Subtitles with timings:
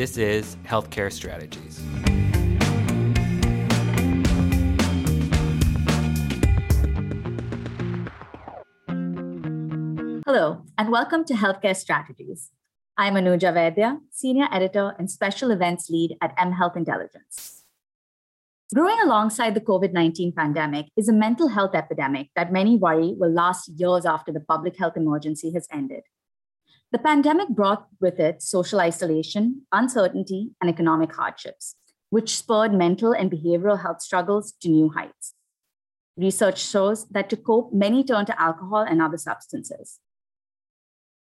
[0.00, 1.78] This is Healthcare Strategies.
[10.24, 12.48] Hello, and welcome to Healthcare Strategies.
[12.96, 17.64] I'm Anuja Vaidya, Senior Editor and Special Events Lead at mHealthIntelligence.
[18.74, 23.30] Growing alongside the COVID 19 pandemic is a mental health epidemic that many worry will
[23.30, 26.04] last years after the public health emergency has ended.
[26.92, 31.76] The pandemic brought with it social isolation, uncertainty, and economic hardships,
[32.10, 35.34] which spurred mental and behavioral health struggles to new heights.
[36.16, 40.00] Research shows that to cope, many turn to alcohol and other substances.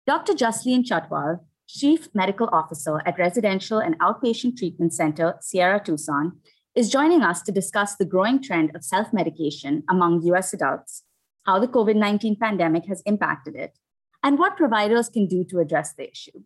[0.05, 0.33] Dr.
[0.33, 6.39] Jasleen Chhatwal, Chief Medical Officer at Residential and Outpatient Treatment Center, Sierra Tucson,
[6.75, 11.01] is joining us to discuss the growing trend of self medication among US adults,
[11.47, 13.77] how the COVID 19 pandemic has impacted it,
[14.23, 16.43] and what providers can do to address the issue.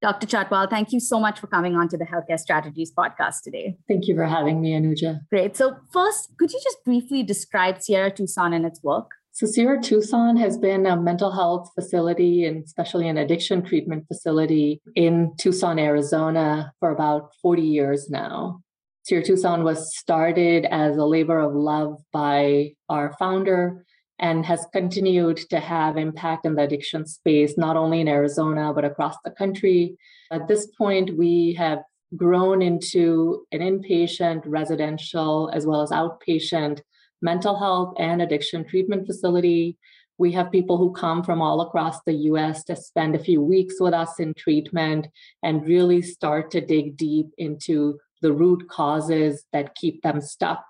[0.00, 0.28] Dr.
[0.28, 3.76] Chhatwal, thank you so much for coming on to the Healthcare Strategies podcast today.
[3.88, 5.20] Thank you for having me, Anuja.
[5.28, 5.56] Great.
[5.56, 9.10] So, first, could you just briefly describe Sierra Tucson and its work?
[9.32, 14.80] So, Sierra Tucson has been a mental health facility and especially an addiction treatment facility
[14.94, 18.60] in Tucson, Arizona for about 40 years now.
[19.02, 23.84] Sierra Tucson was started as a labor of love by our founder
[24.18, 28.84] and has continued to have impact in the addiction space, not only in Arizona, but
[28.84, 29.96] across the country.
[30.32, 31.80] At this point, we have
[32.16, 36.80] grown into an inpatient, residential, as well as outpatient
[37.20, 39.76] mental health and addiction treatment facility.
[40.18, 43.76] We have people who come from all across the US to spend a few weeks
[43.78, 45.06] with us in treatment
[45.42, 50.64] and really start to dig deep into the root causes that keep them stuck,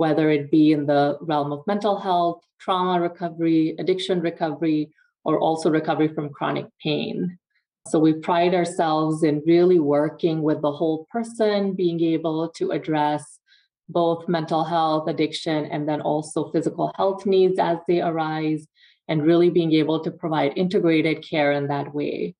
[0.00, 4.90] whether it be in the realm of mental health, trauma recovery, addiction recovery,
[5.26, 7.38] or also recovery from chronic pain.
[7.86, 13.22] So we pride ourselves in really working with the whole person, being able to address
[13.90, 18.66] both mental health, addiction, and then also physical health needs as they arise,
[19.06, 22.34] and really being able to provide integrated care in that way.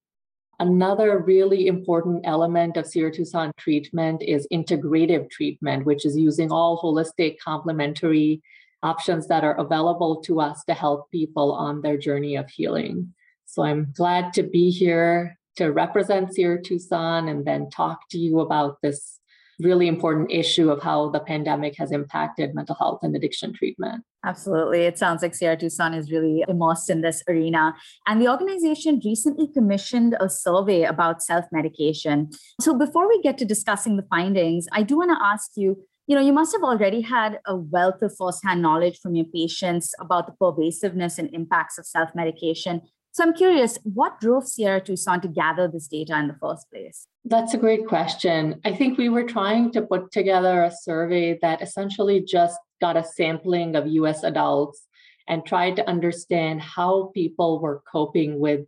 [0.60, 6.78] Another really important element of Sierra Tucson treatment is integrative treatment, which is using all
[6.78, 8.42] holistic complementary
[8.82, 13.14] options that are available to us to help people on their journey of healing.
[13.46, 18.40] So I'm glad to be here to represent Sierra Tucson and then talk to you
[18.40, 19.19] about this
[19.60, 24.04] really important issue of how the pandemic has impacted mental health and addiction treatment.
[24.24, 24.82] Absolutely.
[24.82, 27.74] It sounds like Sierra Tucson is really immersed in this arena.
[28.06, 32.30] And the organization recently commissioned a survey about self medication.
[32.60, 35.76] So before we get to discussing the findings, I do want to ask you
[36.10, 39.94] you know, you must have already had a wealth of firsthand knowledge from your patients
[40.00, 42.82] about the pervasiveness and impacts of self medication.
[43.12, 47.08] So I'm curious, what drove Sierra Tucson to gather this data in the first place?
[47.24, 48.60] That's a great question.
[48.64, 53.04] I think we were trying to put together a survey that essentially just got a
[53.04, 54.86] sampling of US adults
[55.26, 58.66] and tried to understand how people were coping with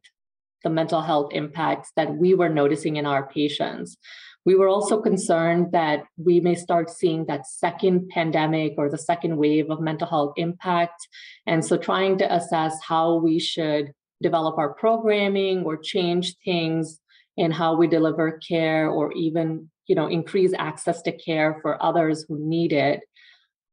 [0.64, 3.96] the mental health impacts that we were noticing in our patients.
[4.44, 9.36] We were also concerned that we may start seeing that second pandemic or the second
[9.36, 11.06] wave of mental health impact.
[11.46, 17.00] And so trying to assess how we should develop our programming or change things
[17.36, 22.24] in how we deliver care or even you know increase access to care for others
[22.28, 23.00] who need it.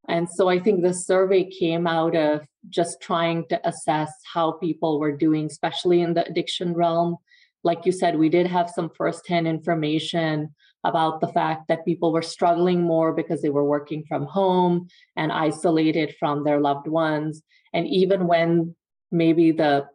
[0.08, 5.00] And so i think the survey came out of just trying to assess how people
[5.00, 7.18] were doing especially in the addiction realm.
[7.64, 12.22] Like you said we did have some firsthand information about the fact that people were
[12.22, 17.42] struggling more because they were working from home and isolated from their loved ones.
[17.74, 18.76] And even when
[19.12, 19.88] maybe the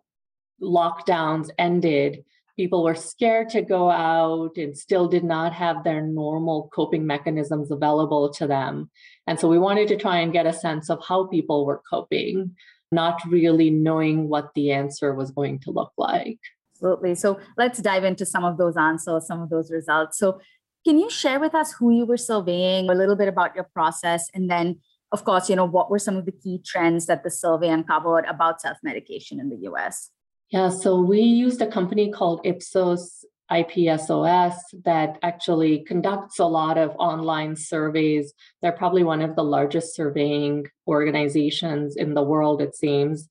[0.63, 2.25] lockdowns ended,
[2.57, 7.71] people were scared to go out and still did not have their normal coping mechanisms
[7.71, 8.91] available to them.
[9.27, 12.55] And so we wanted to try and get a sense of how people were coping,
[12.93, 16.39] not really knowing what the answer was going to look like.
[16.77, 17.15] Absolutely.
[17.15, 20.19] So let's dive into some of those answers, some of those results.
[20.19, 20.41] So,
[20.87, 24.29] can you share with us who you were surveying, a little bit about your process,
[24.35, 24.81] and then
[25.13, 28.25] of course, you know, what were some of the key trends that the survey uncovered
[28.27, 30.11] about self-medication in the US?
[30.51, 34.55] Yeah, so we used a company called Ipsos IPSOS
[34.85, 38.33] that actually conducts a lot of online surveys.
[38.63, 43.29] They're probably one of the largest surveying organizations in the world, it seems.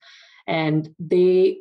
[0.47, 1.57] And they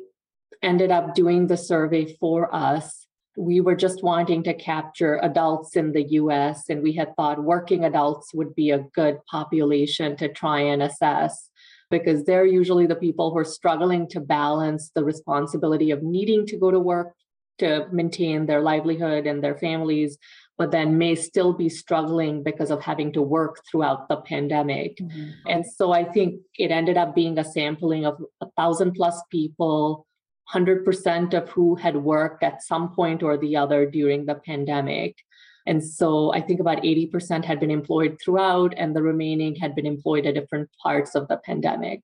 [0.61, 3.07] ended up doing the survey for us.
[3.35, 7.83] We were just wanting to capture adults in the US, and we had thought working
[7.83, 11.49] adults would be a good population to try and assess
[11.93, 16.57] because they're usually the people who are struggling to balance the responsibility of needing to
[16.57, 17.13] go to work
[17.59, 20.17] to maintain their livelihood and their families,
[20.57, 24.97] but then may still be struggling because of having to work throughout the pandemic.
[24.97, 25.29] Mm-hmm.
[25.45, 30.07] And so I think it ended up being a sampling of a thousand plus people,
[30.51, 35.15] 100% of who had worked at some point or the other during the pandemic.
[35.65, 39.85] And so I think about 80% had been employed throughout, and the remaining had been
[39.85, 42.01] employed at different parts of the pandemic.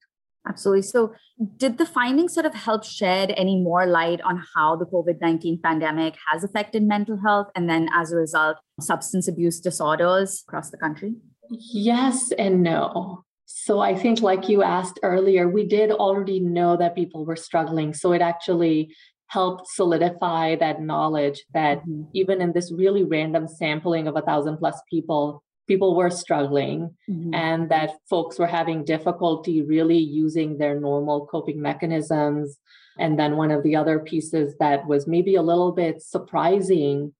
[0.48, 0.82] Absolutely.
[0.84, 1.14] So,
[1.58, 5.60] did the findings sort of help shed any more light on how the COVID 19
[5.62, 10.78] pandemic has affected mental health and then, as a result, substance abuse disorders across the
[10.78, 11.16] country?
[11.50, 13.26] Yes and no.
[13.46, 17.94] So, I think, like you asked earlier, we did already know that people were struggling.
[17.94, 18.96] So, it actually
[19.30, 22.04] helped solidify that knowledge that mm-hmm.
[22.14, 27.34] even in this really random sampling of a thousand plus people, people were struggling mm-hmm.
[27.34, 32.58] and that folks were having difficulty really using their normal coping mechanisms.
[32.98, 37.14] And then one of the other pieces that was maybe a little bit surprising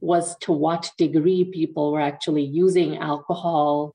[0.00, 3.94] was to what degree people were actually using alcohol,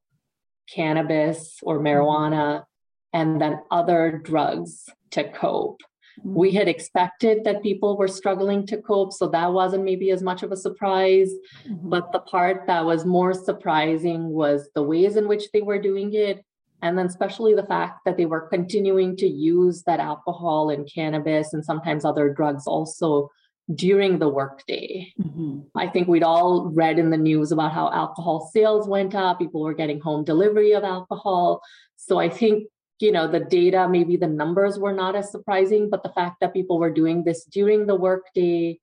[0.73, 1.87] cannabis, or mm-hmm.
[1.87, 2.63] marijuana,
[3.11, 5.81] and then other drugs to cope.
[6.23, 10.43] We had expected that people were struggling to cope, so that wasn't maybe as much
[10.43, 11.31] of a surprise.
[11.67, 11.89] Mm-hmm.
[11.89, 16.13] But the part that was more surprising was the ways in which they were doing
[16.13, 16.43] it.
[16.81, 21.53] And then, especially the fact that they were continuing to use that alcohol and cannabis
[21.53, 23.29] and sometimes other drugs also
[23.73, 25.11] during the workday.
[25.19, 25.59] Mm-hmm.
[25.75, 29.61] I think we'd all read in the news about how alcohol sales went up, people
[29.61, 31.61] were getting home delivery of alcohol.
[31.95, 32.67] So I think
[32.99, 36.53] you know the data maybe the numbers were not as surprising but the fact that
[36.53, 38.79] people were doing this during the workday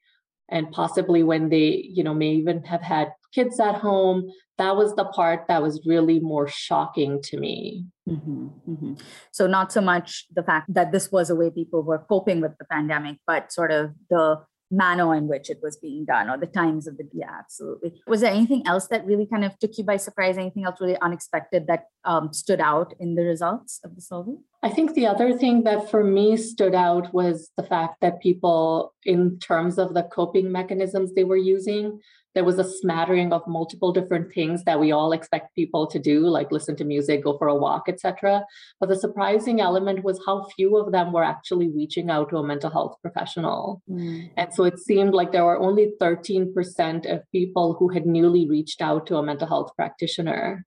[0.50, 4.94] and possibly when they you know may even have had kids at home that was
[4.94, 8.94] the part that was really more shocking to me mm-hmm, mm-hmm.
[9.32, 12.52] so not so much the fact that this was a way people were coping with
[12.58, 14.36] the pandemic but sort of the
[14.76, 18.02] manner in which it was being done or the times of the yeah absolutely.
[18.06, 20.36] Was there anything else that really kind of took you by surprise?
[20.38, 24.36] Anything else really unexpected that um, stood out in the results of the survey?
[24.62, 28.94] I think the other thing that for me stood out was the fact that people
[29.04, 32.00] in terms of the coping mechanisms they were using
[32.34, 36.20] there was a smattering of multiple different things that we all expect people to do
[36.20, 38.44] like listen to music go for a walk etc
[38.80, 42.46] but the surprising element was how few of them were actually reaching out to a
[42.46, 43.82] mental health professional.
[43.90, 44.30] Mm.
[44.36, 48.80] and so it seemed like there were only 13% of people who had newly reached
[48.82, 50.64] out to a mental health practitioner.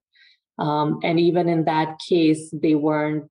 [0.58, 3.30] Um, and even in that case they weren't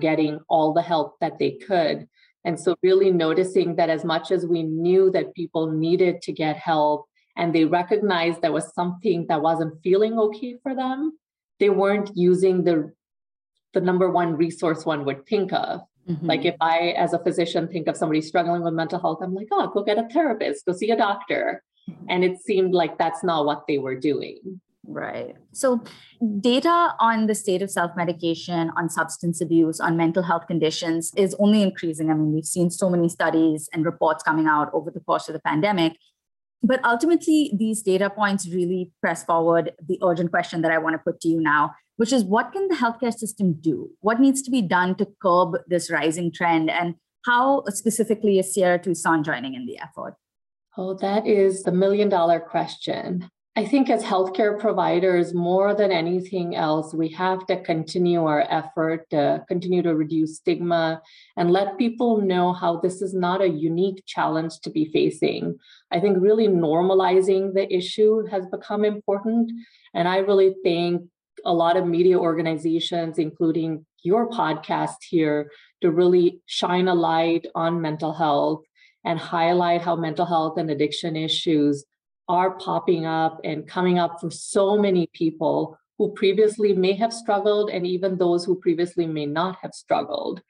[0.00, 2.08] getting all the help that they could.
[2.44, 6.56] And so really noticing that as much as we knew that people needed to get
[6.56, 7.06] help
[7.36, 11.18] and they recognized there was something that wasn't feeling okay for them,
[11.58, 12.92] they weren't using the
[13.72, 15.80] the number one resource one would think of.
[16.08, 16.26] Mm-hmm.
[16.26, 19.48] Like if I, as a physician, think of somebody struggling with mental health, I'm like,
[19.52, 21.62] oh, go get a therapist, go see a doctor.
[21.88, 22.06] Mm-hmm.
[22.10, 24.60] And it seemed like that's not what they were doing.
[24.84, 25.36] Right.
[25.52, 25.80] So,
[26.40, 31.36] data on the state of self medication, on substance abuse, on mental health conditions is
[31.38, 32.10] only increasing.
[32.10, 35.34] I mean, we've seen so many studies and reports coming out over the course of
[35.34, 35.96] the pandemic
[36.62, 40.98] but ultimately, these data points really press forward the urgent question that I want to
[40.98, 43.90] put to you now, which is what can the healthcare system do?
[44.00, 46.70] What needs to be done to curb this rising trend?
[46.70, 46.94] And
[47.26, 50.14] how specifically is Sierra Tucson joining in the effort?
[50.76, 53.28] Oh, that is the million dollar question.
[53.54, 59.10] I think as healthcare providers, more than anything else, we have to continue our effort
[59.10, 61.02] to continue to reduce stigma
[61.36, 65.58] and let people know how this is not a unique challenge to be facing.
[65.90, 69.52] I think really normalizing the issue has become important.
[69.92, 71.02] And I really think
[71.44, 75.50] a lot of media organizations, including your podcast here,
[75.82, 78.62] to really shine a light on mental health
[79.04, 81.84] and highlight how mental health and addiction issues
[82.28, 87.70] are popping up and coming up for so many people who previously may have struggled
[87.70, 90.40] and even those who previously may not have struggled.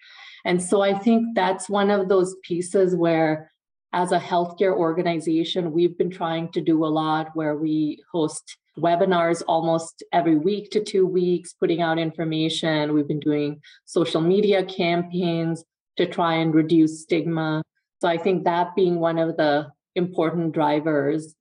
[0.44, 3.50] And so I think that's one of those pieces where,
[3.92, 9.42] as a healthcare organization, we've been trying to do a lot where we host webinars
[9.46, 12.94] almost every week to two weeks, putting out information.
[12.94, 15.62] We've been doing social media campaigns
[15.98, 17.62] to try and reduce stigma.
[18.00, 21.34] So I think that being one of the important drivers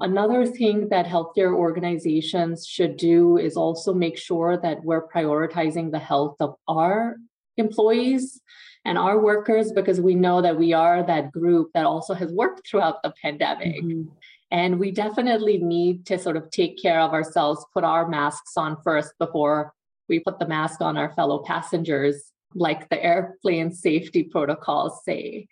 [0.00, 5.98] Another thing that healthcare organizations should do is also make sure that we're prioritizing the
[5.98, 7.16] health of our
[7.56, 8.40] employees
[8.84, 12.68] and our workers because we know that we are that group that also has worked
[12.68, 13.82] throughout the pandemic.
[13.82, 14.02] Mm-hmm.
[14.50, 18.76] And we definitely need to sort of take care of ourselves, put our masks on
[18.84, 19.72] first before
[20.08, 25.48] we put the mask on our fellow passengers, like the airplane safety protocols say.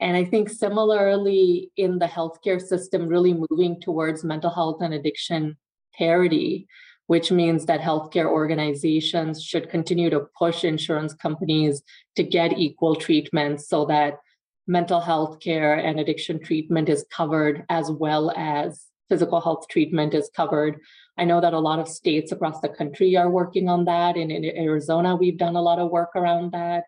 [0.00, 5.56] And I think similarly in the healthcare system, really moving towards mental health and addiction
[5.96, 6.68] parity,
[7.06, 11.82] which means that healthcare organizations should continue to push insurance companies
[12.16, 14.18] to get equal treatment so that
[14.66, 20.28] mental health care and addiction treatment is covered as well as physical health treatment is
[20.34, 20.80] covered.
[21.16, 24.16] I know that a lot of states across the country are working on that.
[24.16, 26.84] And in Arizona, we've done a lot of work around that.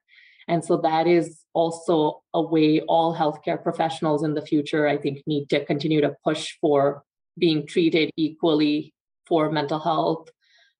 [0.48, 5.22] And so that is also a way all healthcare professionals in the future, I think,
[5.26, 7.02] need to continue to push for
[7.36, 8.94] being treated equally
[9.26, 10.28] for mental health.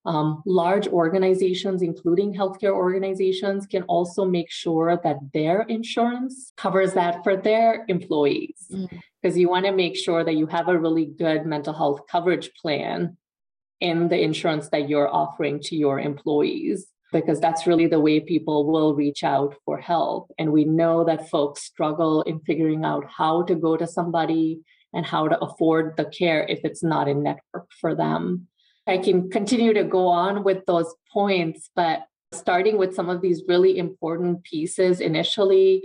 [0.05, 7.25] Um, large organizations, including healthcare organizations, can also make sure that their insurance covers that
[7.25, 8.59] for their employees.
[9.21, 9.41] Because mm.
[9.41, 13.17] you want to make sure that you have a really good mental health coverage plan
[13.81, 18.67] in the insurance that you're offering to your employees because that's really the way people
[18.67, 20.31] will reach out for help.
[20.39, 24.61] And we know that folks struggle in figuring out how to go to somebody
[24.93, 28.47] and how to afford the care if it's not in network for them.
[28.87, 33.43] I can continue to go on with those points, but starting with some of these
[33.49, 35.83] really important pieces initially,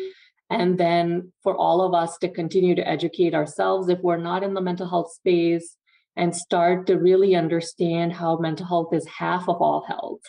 [0.49, 4.53] and then for all of us to continue to educate ourselves if we're not in
[4.53, 5.77] the mental health space
[6.15, 10.21] and start to really understand how mental health is half of all health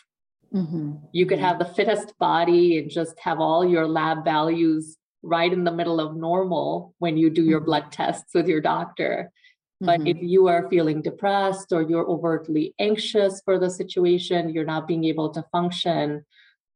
[0.54, 0.92] Mm-hmm.
[1.12, 5.64] You could have the fittest body and just have all your lab values right in
[5.64, 7.66] the middle of normal when you do your mm-hmm.
[7.66, 9.32] blood tests with your doctor.
[9.80, 10.06] But mm-hmm.
[10.06, 15.04] if you are feeling depressed or you're overtly anxious for the situation, you're not being
[15.04, 16.24] able to function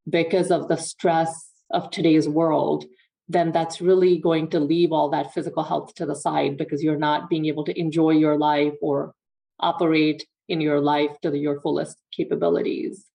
[0.09, 2.85] because of the stress of today's world,
[3.29, 6.97] then that's really going to leave all that physical health to the side because you're
[6.97, 9.13] not being able to enjoy your life or
[9.59, 13.05] operate in your life to the, your fullest capabilities.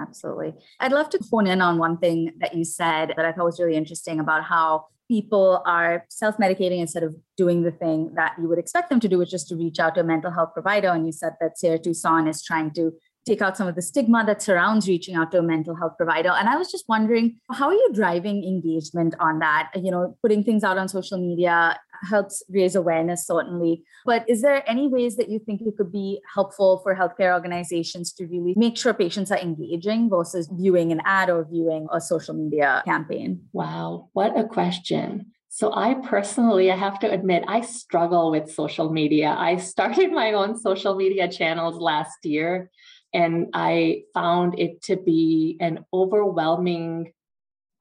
[0.00, 0.54] Absolutely.
[0.80, 3.58] I'd love to hone in on one thing that you said that I thought was
[3.58, 8.58] really interesting about how people are self-medicating instead of doing the thing that you would
[8.58, 10.88] expect them to do, which is to reach out to a mental health provider.
[10.88, 12.92] And you said that Sierra Tucson is trying to
[13.26, 16.30] take out some of the stigma that surrounds reaching out to a mental health provider.
[16.30, 19.70] And I was just wondering, how are you driving engagement on that?
[19.74, 23.82] You know, putting things out on social media helps raise awareness, certainly.
[24.06, 28.12] But is there any ways that you think it could be helpful for healthcare organizations
[28.14, 32.34] to really make sure patients are engaging versus viewing an ad or viewing a social
[32.34, 33.42] media campaign?
[33.52, 35.32] Wow, what a question.
[35.50, 39.34] So I personally, I have to admit, I struggle with social media.
[39.36, 42.70] I started my own social media channels last year
[43.12, 47.12] and I found it to be an overwhelming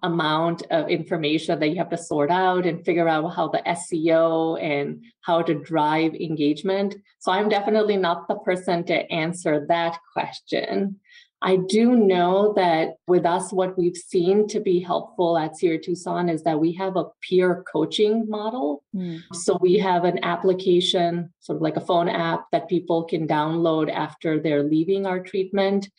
[0.03, 4.61] amount of information that you have to sort out and figure out how the SEO
[4.61, 6.95] and how to drive engagement.
[7.19, 10.99] So I'm definitely not the person to answer that question.
[11.41, 16.29] I do know that with us, what we've seen to be helpful at Sierra Tucson
[16.29, 18.83] is that we have a peer coaching model.
[18.95, 19.21] Mm.
[19.33, 23.91] So we have an application, sort of like a phone app that people can download
[23.91, 25.89] after they're leaving our treatment.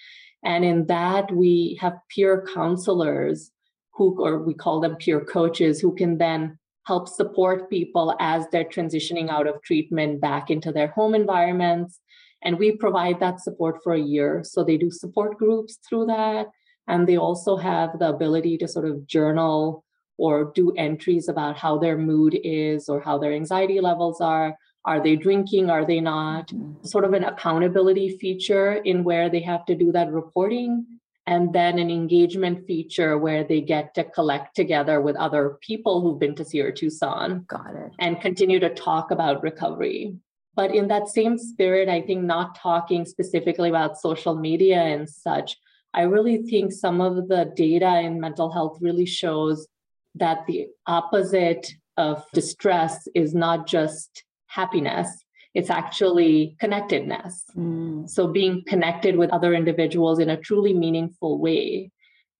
[0.44, 3.52] And in that, we have peer counselors
[3.92, 8.64] who, or we call them peer coaches, who can then help support people as they're
[8.64, 12.00] transitioning out of treatment back into their home environments
[12.42, 14.42] and we provide that support for a year.
[14.44, 16.46] So they do support groups through that.
[16.86, 19.84] And they also have the ability to sort of journal
[20.16, 24.56] or do entries about how their mood is or how their anxiety levels are.
[24.84, 25.70] Are they drinking?
[25.70, 26.48] Are they not?
[26.48, 26.84] Mm-hmm.
[26.86, 30.86] Sort of an accountability feature in where they have to do that reporting.
[31.26, 36.18] And then an engagement feature where they get to collect together with other people who've
[36.18, 37.44] been to Sierra Tucson.
[37.46, 37.92] Got it.
[37.98, 40.16] And continue to talk about recovery.
[40.58, 45.56] But in that same spirit, I think not talking specifically about social media and such,
[45.94, 49.68] I really think some of the data in mental health really shows
[50.16, 55.08] that the opposite of distress is not just happiness,
[55.54, 57.44] it's actually connectedness.
[57.56, 58.10] Mm.
[58.10, 61.92] So being connected with other individuals in a truly meaningful way.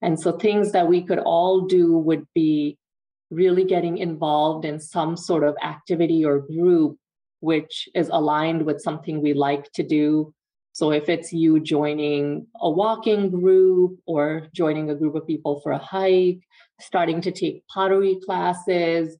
[0.02, 2.78] And so things that we could all do would be
[3.30, 6.98] really getting involved in some sort of activity or group
[7.40, 10.34] which is aligned with something we like to do.
[10.72, 15.72] So if it's you joining a walking group or joining a group of people for
[15.72, 16.40] a hike,
[16.80, 19.16] starting to take pottery classes,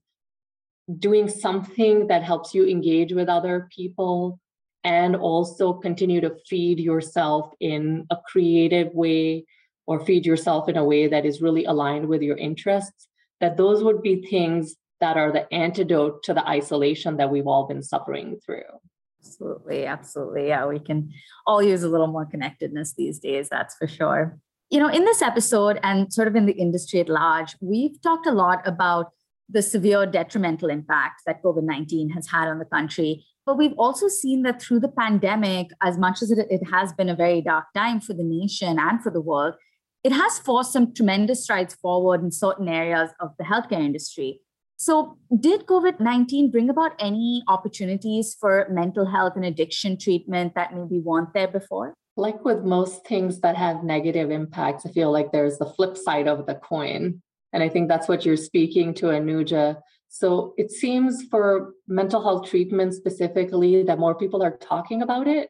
[0.97, 4.39] doing something that helps you engage with other people,
[4.83, 9.45] and also continue to feed yourself in a creative way
[9.85, 13.07] or feed yourself in a way that is really aligned with your interests,
[13.41, 17.67] that those would be things that are the antidote to the isolation that we've all
[17.67, 18.63] been suffering through.
[19.19, 19.85] Absolutely.
[19.85, 20.47] Absolutely.
[20.47, 21.11] Yeah, we can
[21.45, 24.37] all use a little more connectedness these days, that's for sure.
[24.69, 28.27] You know, in this episode and sort of in the industry at large, we've talked
[28.27, 29.07] a lot about
[29.49, 33.25] the severe detrimental impact that COVID 19 has had on the country.
[33.45, 37.09] But we've also seen that through the pandemic, as much as it, it has been
[37.09, 39.55] a very dark time for the nation and for the world,
[40.03, 44.39] it has forced some tremendous strides forward in certain areas of the healthcare industry.
[44.81, 50.73] So, did COVID 19 bring about any opportunities for mental health and addiction treatment that
[50.73, 51.93] maybe weren't there before?
[52.15, 56.29] Like with most things that have negative impacts, I feel like there's the flip side
[56.29, 57.21] of the coin.
[57.51, 59.81] And I think that's what you're speaking to, Anuja.
[60.07, 65.49] So it seems for mental health treatment specifically that more people are talking about it.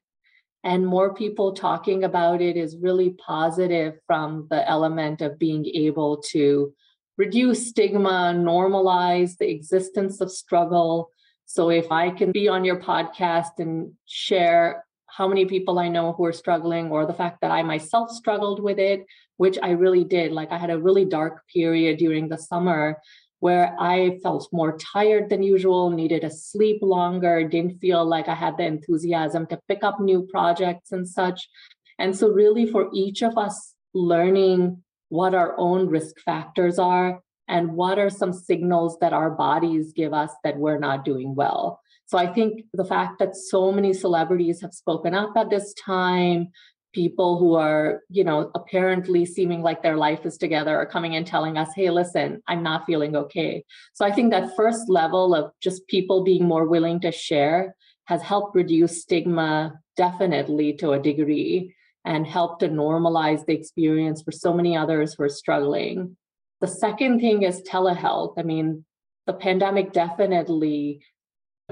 [0.64, 6.18] And more people talking about it is really positive from the element of being able
[6.32, 6.74] to
[7.20, 11.12] reduce stigma, normalize the existence of struggle.
[11.46, 16.14] So if I can be on your podcast and share how many people I know
[16.14, 20.06] who are struggling, or the fact that I myself struggled with it, which I really
[20.06, 20.32] did.
[20.32, 22.98] Like I had a really dark period during the summer
[23.40, 28.36] where I felt more tired than usual, needed to sleep longer, didn't feel like I
[28.36, 31.50] had the enthusiasm to pick up new projects and such.
[31.98, 37.74] And so, really, for each of us, learning what our own risk factors are and
[37.74, 41.82] what are some signals that our bodies give us that we're not doing well.
[42.06, 46.50] So I think the fact that so many celebrities have spoken up at this time,
[46.94, 51.25] people who are, you know, apparently seeming like their life is together are coming and
[51.25, 53.63] telling us, hey, listen, I'm not feeling okay.
[53.94, 57.75] So I think that first level of just people being more willing to share
[58.06, 61.75] has helped reduce stigma definitely to a degree
[62.06, 66.15] and help to normalize the experience for so many others who are struggling.
[66.62, 68.34] The second thing is telehealth.
[68.38, 68.86] I mean,
[69.27, 71.01] the pandemic definitely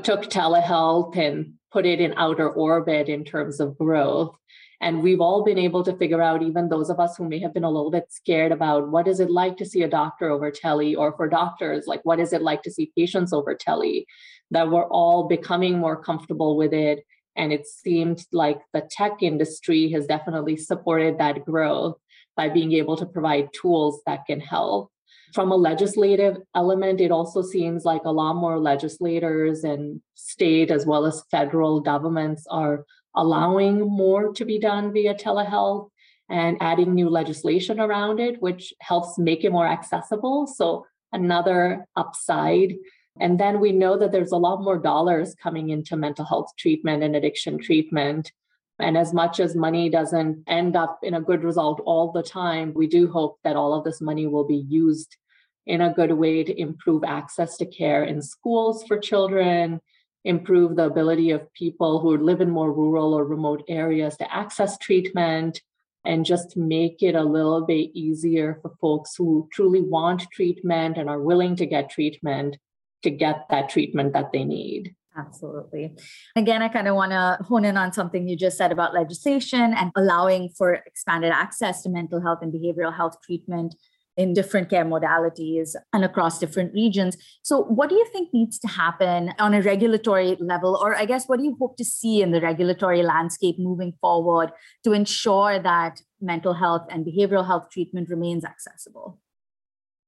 [0.04, 4.36] took telehealth and put it in outer orbit in terms of growth.
[4.80, 7.54] And we've all been able to figure out, even those of us who may have
[7.54, 10.52] been a little bit scared about what is it like to see a doctor over
[10.52, 14.06] telly, or for doctors, like what is it like to see patients over telly,
[14.52, 17.04] that we're all becoming more comfortable with it.
[17.38, 21.98] And it seemed like the tech industry has definitely supported that growth
[22.36, 24.92] by being able to provide tools that can help.
[25.34, 30.86] From a legislative element, it also seems like a lot more legislators and state as
[30.86, 35.90] well as federal governments are allowing more to be done via telehealth
[36.30, 40.48] and adding new legislation around it, which helps make it more accessible.
[40.48, 42.74] So, another upside.
[43.20, 47.04] And then we know that there's a lot more dollars coming into mental health treatment
[47.04, 48.32] and addiction treatment.
[48.80, 52.74] And as much as money doesn't end up in a good result all the time,
[52.76, 55.18] we do hope that all of this money will be used
[55.66, 59.82] in a good way to improve access to care in schools for children,
[60.24, 64.78] improve the ability of people who live in more rural or remote areas to access
[64.78, 65.62] treatment,
[66.06, 71.10] and just make it a little bit easier for folks who truly want treatment and
[71.10, 72.58] are willing to get treatment
[73.04, 74.96] to get that treatment that they need.
[75.18, 75.96] Absolutely.
[76.36, 79.74] Again, I kind of want to hone in on something you just said about legislation
[79.74, 83.74] and allowing for expanded access to mental health and behavioral health treatment
[84.16, 87.16] in different care modalities and across different regions.
[87.44, 90.78] So, what do you think needs to happen on a regulatory level?
[90.82, 94.52] Or, I guess, what do you hope to see in the regulatory landscape moving forward
[94.84, 99.20] to ensure that mental health and behavioral health treatment remains accessible?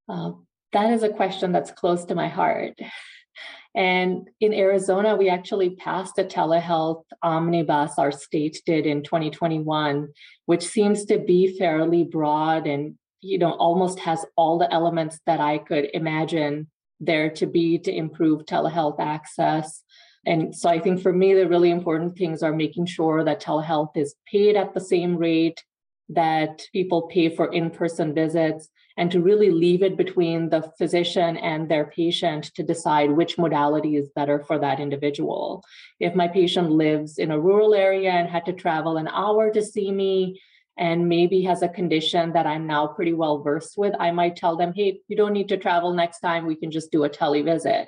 [0.07, 0.31] Uh,
[0.73, 2.79] that is a question that's close to my heart.
[3.75, 10.09] And in Arizona, we actually passed a telehealth omnibus, our state did in 2021,
[10.47, 15.39] which seems to be fairly broad and you know almost has all the elements that
[15.41, 16.67] I could imagine
[16.99, 19.83] there to be to improve telehealth access.
[20.25, 23.95] And so I think for me, the really important things are making sure that telehealth
[23.95, 25.63] is paid at the same rate
[26.09, 31.37] that people pay for in person visits, and to really leave it between the physician
[31.37, 35.63] and their patient to decide which modality is better for that individual.
[36.01, 39.61] If my patient lives in a rural area and had to travel an hour to
[39.63, 40.41] see me,
[40.77, 44.55] and maybe has a condition that I'm now pretty well versed with, I might tell
[44.55, 46.45] them, hey, you don't need to travel next time.
[46.45, 47.87] We can just do a televisit.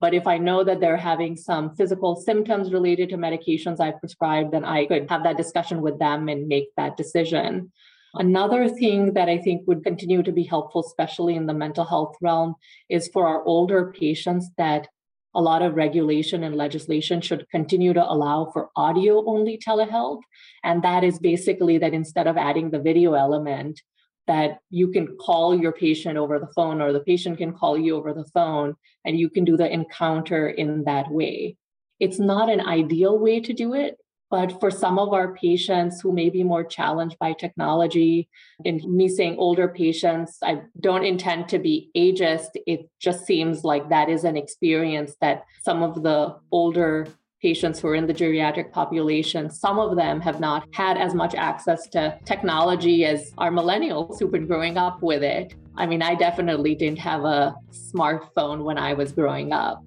[0.00, 4.52] But if I know that they're having some physical symptoms related to medications I've prescribed,
[4.52, 7.70] then I could have that discussion with them and make that decision.
[8.14, 12.16] Another thing that I think would continue to be helpful, especially in the mental health
[12.22, 12.54] realm,
[12.88, 14.88] is for our older patients that
[15.34, 20.22] a lot of regulation and legislation should continue to allow for audio only telehealth.
[20.64, 23.82] And that is basically that instead of adding the video element,
[24.26, 27.96] that you can call your patient over the phone or the patient can call you
[27.96, 31.56] over the phone and you can do the encounter in that way.
[32.00, 33.96] It's not an ideal way to do it,
[34.30, 38.28] But for some of our patients who may be more challenged by technology,
[38.64, 42.50] and me saying older patients, I don't intend to be ageist.
[42.66, 47.06] It just seems like that is an experience that some of the older
[47.40, 51.34] patients who are in the geriatric population, some of them have not had as much
[51.34, 55.54] access to technology as our millennials who've been growing up with it.
[55.76, 59.84] I mean, I definitely didn't have a smartphone when I was growing up.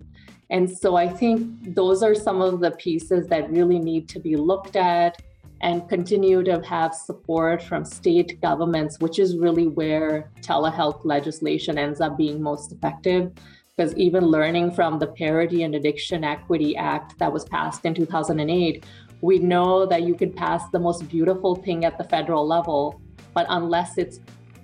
[0.49, 4.35] And so I think those are some of the pieces that really need to be
[4.35, 5.21] looked at
[5.61, 12.01] and continue to have support from state governments, which is really where telehealth legislation ends
[12.01, 13.31] up being most effective.
[13.75, 18.85] Because even learning from the Parity and Addiction Equity Act that was passed in 2008,
[19.21, 23.01] we know that you can pass the most beautiful thing at the federal level,
[23.33, 24.19] but unless it's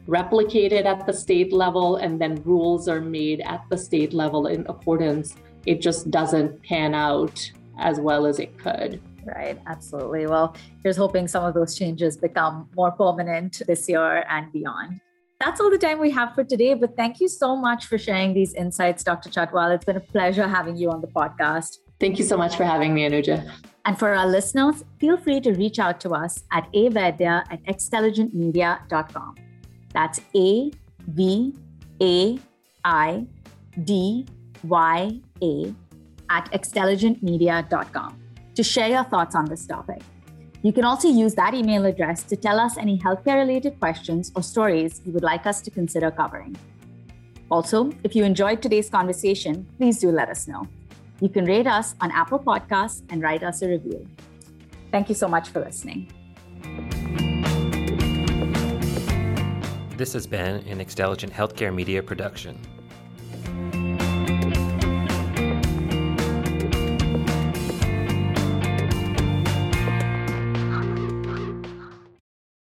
[0.08, 4.66] replicated at the state level and then rules are made at the state level in
[4.68, 5.36] accordance,
[5.66, 9.02] it just doesn't pan out as well as it could.
[9.26, 10.28] Right, absolutely.
[10.28, 15.02] Well, here's hoping some of those changes become more permanent this year and beyond.
[15.40, 18.34] That's all the time we have for today, but thank you so much for sharing
[18.34, 19.30] these insights, Dr.
[19.30, 19.74] Chhatwal.
[19.76, 21.80] It's been a pleasure having you on the podcast.
[22.00, 23.50] Thank you so much for having me, Anuja.
[23.86, 29.36] And for our listeners, feel free to reach out to us at avaidya at xtelligentmedia.com.
[29.94, 30.72] That's A
[31.08, 31.54] V
[32.02, 32.40] A
[32.84, 33.28] I
[33.84, 34.26] D
[34.68, 35.74] Y A
[36.30, 38.20] at xtelligentmedia.com
[38.56, 40.02] to share your thoughts on this topic.
[40.62, 44.42] You can also use that email address to tell us any healthcare related questions or
[44.42, 46.56] stories you would like us to consider covering.
[47.52, 50.68] Also, if you enjoyed today's conversation, please do let us know.
[51.22, 54.08] You can rate us on Apple Podcasts and write us a review.
[54.92, 56.12] Thank you so much for listening.
[59.98, 62.60] This has been an Xtelligent Healthcare Media production.